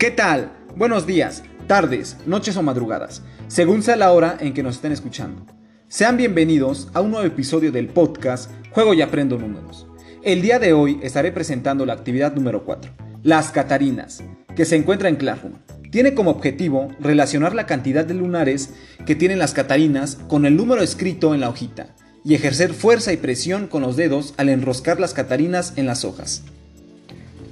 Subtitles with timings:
[0.00, 0.50] ¿Qué tal?
[0.76, 5.44] Buenos días, tardes, noches o madrugadas, según sea la hora en que nos estén escuchando.
[5.88, 9.86] Sean bienvenidos a un nuevo episodio del podcast Juego y Aprendo Números.
[10.22, 12.90] El día de hoy estaré presentando la actividad número 4,
[13.24, 14.24] las Catarinas,
[14.56, 15.56] que se encuentra en Classroom.
[15.90, 18.72] Tiene como objetivo relacionar la cantidad de lunares
[19.04, 23.18] que tienen las Catarinas con el número escrito en la hojita y ejercer fuerza y
[23.18, 26.42] presión con los dedos al enroscar las Catarinas en las hojas.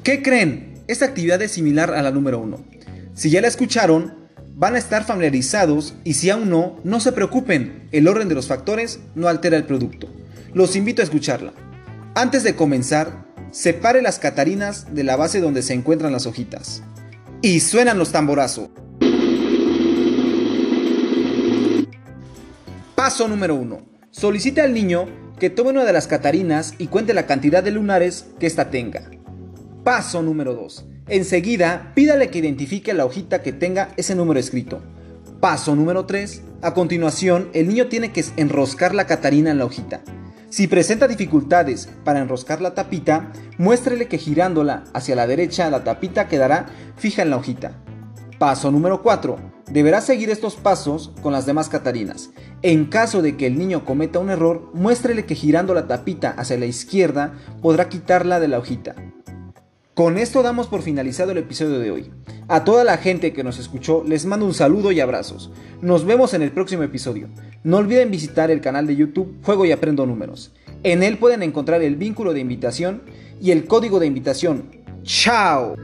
[0.03, 0.68] ¿Qué creen?
[0.88, 2.65] Esta actividad es similar a la número 1.
[3.12, 4.15] Si ya la escucharon,
[4.55, 8.47] van a estar familiarizados y si aún no, no se preocupen, el orden de los
[8.47, 10.09] factores no altera el producto.
[10.55, 11.52] Los invito a escucharla.
[12.14, 16.83] Antes de comenzar, separe las catarinas de la base donde se encuentran las hojitas.
[17.42, 18.70] Y suenan los tamborazos.
[22.95, 23.78] Paso número 1.
[24.11, 25.05] Solicite al niño
[25.39, 29.11] que tome una de las catarinas y cuente la cantidad de lunares que ésta tenga.
[29.84, 30.84] Paso número 2.
[31.09, 34.83] Enseguida, pídale que identifique la hojita que tenga ese número escrito.
[35.41, 36.43] Paso número 3.
[36.62, 40.03] A continuación, el niño tiene que enroscar la catarina en la hojita.
[40.51, 46.27] Si presenta dificultades para enroscar la tapita, muéstrele que girándola hacia la derecha la tapita
[46.27, 47.73] quedará fija en la hojita.
[48.39, 49.37] Paso número 4.
[49.70, 52.31] Deberá seguir estos pasos con las demás catarinas.
[52.63, 56.59] En caso de que el niño cometa un error, muéstrele que girando la tapita hacia
[56.59, 58.95] la izquierda podrá quitarla de la hojita.
[59.99, 62.11] Con esto damos por finalizado el episodio de hoy.
[62.47, 65.51] A toda la gente que nos escuchó les mando un saludo y abrazos.
[65.83, 67.27] Nos vemos en el próximo episodio.
[67.65, 70.53] No olviden visitar el canal de YouTube Juego y Aprendo Números.
[70.85, 73.03] En él pueden encontrar el vínculo de invitación
[73.41, 74.71] y el código de invitación.
[75.03, 75.75] ¡Chao!